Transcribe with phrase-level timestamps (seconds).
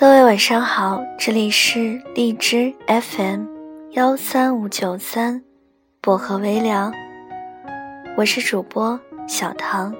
[0.00, 3.46] 各位晚上好，这里是荔枝 FM
[3.94, 5.42] 幺三五九三
[6.00, 6.92] 薄荷微凉，
[8.16, 9.92] 我是主播小唐。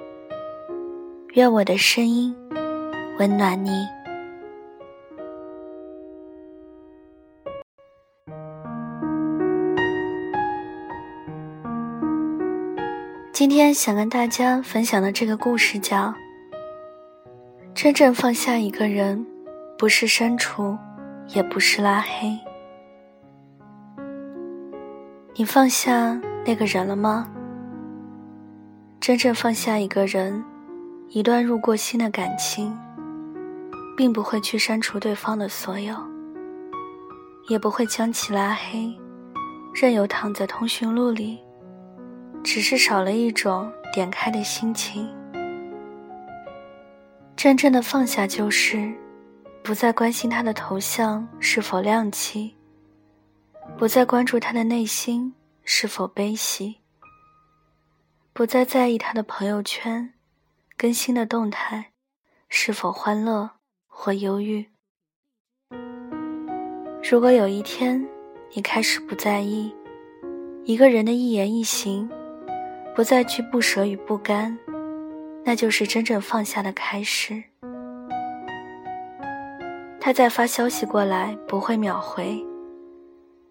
[1.35, 2.33] 愿我的声音
[3.19, 3.89] 温暖你。
[13.33, 16.15] 今天想跟大家分享的这个故事叫：
[17.75, 19.27] 真正放下一个人。
[19.79, 20.77] 不是删除，
[21.29, 22.37] 也不是拉黑。
[25.37, 27.31] 你放下那个人了吗？
[28.99, 30.45] 真正放下一个人，
[31.11, 32.77] 一段入过心的感情，
[33.97, 35.95] 并不会去删除对方的所有，
[37.49, 38.93] 也不会将其拉黑，
[39.73, 41.39] 任由躺在通讯录里，
[42.43, 45.09] 只是少了一种点开的心情。
[47.37, 48.93] 真正的放下就是。
[49.69, 52.57] 不再关心他的头像是否亮起，
[53.77, 55.31] 不再关注他的内心
[55.63, 56.79] 是否悲喜，
[58.33, 60.15] 不再在意他的朋友圈
[60.79, 61.93] 更新的动态
[62.49, 63.51] 是否欢乐
[63.87, 64.67] 或忧郁。
[67.11, 68.03] 如果有一天
[68.55, 69.71] 你开始不在意
[70.65, 72.09] 一个人的一言一行，
[72.97, 74.59] 不再去不舍与不甘，
[75.45, 77.45] 那就是真正放下的开始。
[80.09, 82.43] 他在发消息过来不会秒回，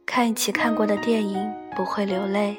[0.08, 2.58] 看一起看过的电影不会流泪，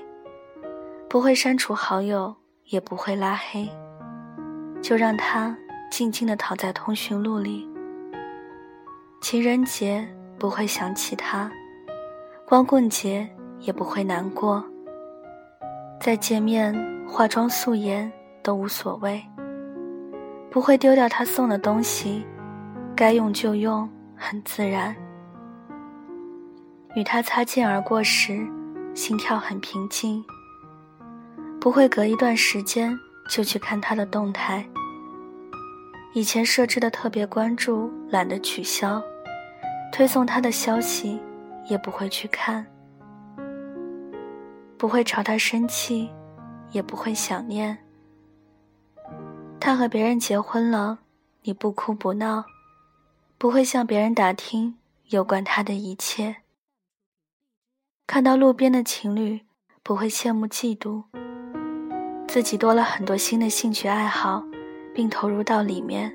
[1.11, 2.33] 不会删除好友
[2.67, 3.69] 也不会拉黑，
[4.81, 5.59] 就让他
[5.91, 7.69] 静静地躺在通讯录里。
[9.21, 11.51] 情人节不会想起他，
[12.47, 14.65] 光棍节也不会难过，
[16.01, 16.73] 再见面
[17.05, 18.09] 化妆素颜
[18.45, 19.21] 都无所谓，
[20.53, 22.25] 不会丢掉他送的东西。
[22.99, 24.93] 该用就用，很自然。
[26.97, 28.45] 与他擦肩而过时，
[28.93, 30.21] 心跳很平静。
[31.61, 32.99] 不会隔一段时间
[33.31, 34.69] 就去看他的动态。
[36.13, 39.01] 以前设置的特别关注，懒得取消。
[39.93, 41.21] 推送他的消息，
[41.71, 42.67] 也不会去看。
[44.77, 46.11] 不会朝他生气，
[46.73, 47.79] 也不会想念。
[49.61, 50.99] 他和别人结婚了，
[51.45, 52.45] 你不哭不闹。
[53.41, 54.75] 不会向别人打听
[55.11, 56.39] 有关他的一切。
[58.05, 59.43] 看到路边的情侣，
[59.85, 61.05] 不会羡慕嫉妒。
[62.27, 64.45] 自己多了很多新的兴趣爱好，
[64.93, 66.13] 并投入到里面。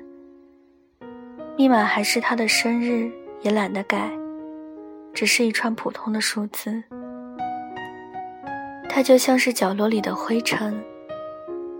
[1.56, 3.10] 密码还是他的生日，
[3.40, 4.10] 也懒得改，
[5.14, 6.84] 只是一串普通的数字。
[8.86, 10.78] 他就像是角落里的灰尘，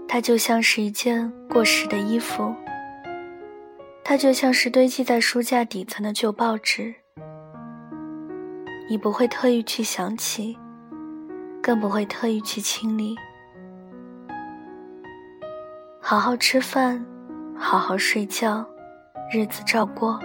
[0.08, 2.54] 他就像是一件过时的衣服。
[4.04, 6.94] 它就像是堆积在书架底层的旧报纸，
[8.88, 10.58] 你不会特意去想起，
[11.62, 13.16] 更不会特意去清理。
[16.00, 17.04] 好好吃饭，
[17.56, 18.64] 好好睡觉，
[19.32, 20.20] 日子照过。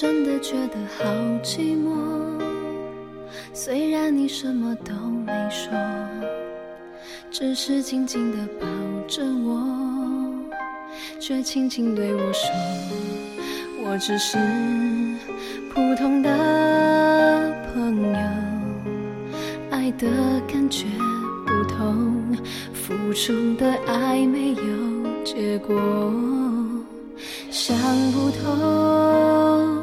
[0.00, 1.04] 真的觉得好
[1.42, 1.92] 寂寞，
[3.52, 4.94] 虽然你什么都
[5.26, 5.70] 没说，
[7.30, 8.66] 只是静静的抱
[9.06, 9.62] 着我，
[11.20, 12.50] 却轻轻对我说，
[13.84, 14.38] 我只是
[15.74, 18.18] 普通的朋友，
[19.70, 20.06] 爱的
[20.48, 20.86] 感觉
[21.44, 22.38] 不同，
[22.72, 25.76] 付出的爱没有结果，
[27.50, 27.76] 想
[28.12, 29.79] 不通。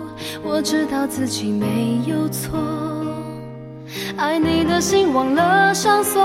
[0.49, 2.57] 我知道自己没有错，
[4.17, 6.23] 爱你的心忘了上锁，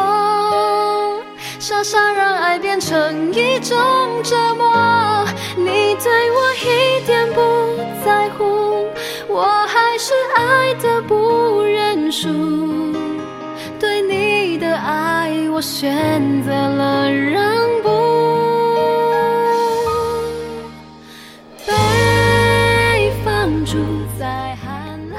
[1.58, 3.76] 傻傻让爱变成一种
[4.22, 5.26] 折磨。
[5.56, 7.40] 你对我一点不
[8.04, 8.86] 在乎，
[9.28, 12.28] 我还是爱的不认输。
[13.78, 16.91] 对你的爱，我选择了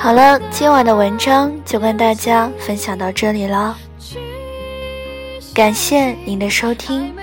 [0.04, 3.74] 好了，今晚的文章就跟大家分享到这里了，
[5.54, 7.16] 感谢您的收听，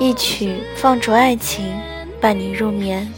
[0.00, 1.72] 一曲放逐爱情，
[2.20, 3.08] 伴你入眠。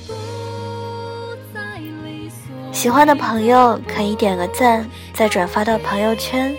[2.73, 6.55] 喜欢的朋友可以点个赞，再转发到朋友圈，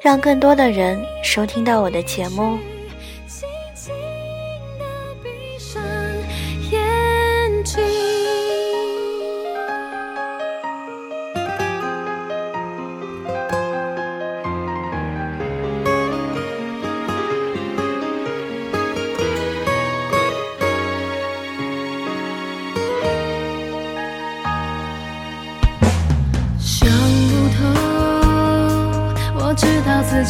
[0.00, 2.56] 让更多的人收听到我的节目。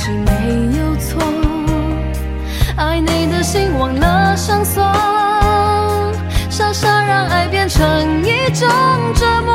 [0.02, 1.22] 心没有错，
[2.76, 4.82] 爱你的心忘了上锁，
[6.50, 7.80] 傻傻让爱变成
[8.24, 8.68] 一种
[9.14, 9.54] 折磨。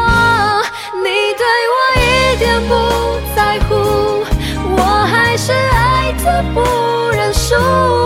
[1.03, 2.73] 你对我一点不
[3.35, 4.23] 在乎，
[4.77, 6.61] 我还是爱的不
[7.11, 7.96] 认输。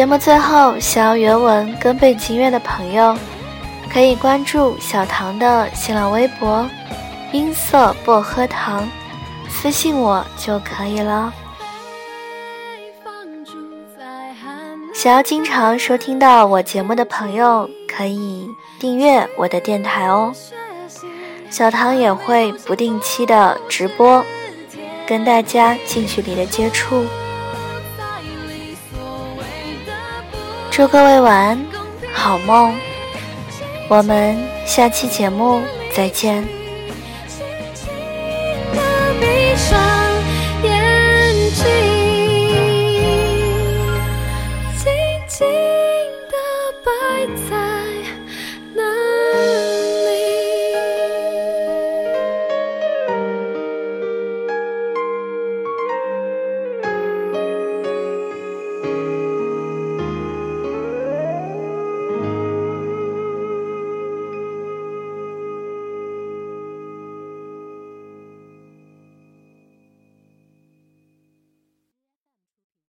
[0.00, 3.14] 节目最后，想要原文跟背景音乐的朋友，
[3.92, 6.66] 可以关注小唐的新浪微博
[7.32, 8.88] “音色薄荷糖”，
[9.50, 11.30] 私信我就可以了。
[14.94, 18.48] 想要经常收听到我节目的朋友，可以
[18.78, 20.32] 订阅我的电台哦。
[21.50, 24.24] 小唐也会不定期的直播，
[25.06, 27.04] 跟大家近距离的接触。
[30.80, 31.66] 祝各位晚安，
[32.10, 32.74] 好梦。
[33.86, 34.34] 我们
[34.64, 35.60] 下期节目
[35.94, 36.42] 再见。